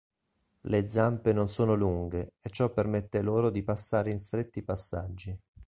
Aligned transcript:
Le 0.61 0.89
zampe 0.89 1.31
non 1.31 1.47
sono 1.47 1.75
lunghe 1.75 2.33
e 2.41 2.49
ciò 2.49 2.73
permette 2.73 3.21
loro 3.21 3.51
di 3.51 3.61
passare 3.63 4.09
in 4.09 4.17
stretti 4.17 4.63
passaggi. 4.63 5.39